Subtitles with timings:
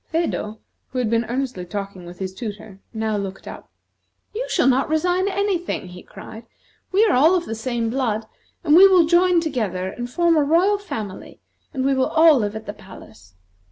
[0.11, 0.57] Phedo,
[0.87, 3.69] who had been earnestly talking with his tutor, now looked up.
[4.33, 6.47] "You shall not resign any thing!" he cried.
[6.91, 8.25] "We are all of the same blood,
[8.63, 11.39] and we will join together and form a royal family,
[11.71, 13.35] and we will all live at the palace.